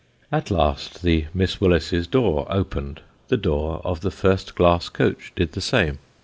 [0.31, 5.51] At last the Miss Willises' door opened; the door of the first glass coach did
[5.51, 5.99] the same.